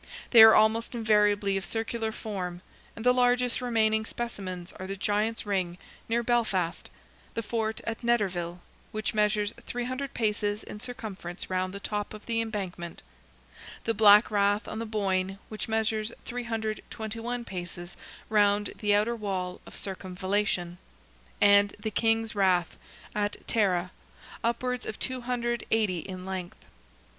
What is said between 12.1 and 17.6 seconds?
of the embankment; the Black Rath, on the Boyne, which measures 321